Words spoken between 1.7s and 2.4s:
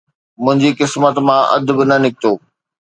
به نه نڪتو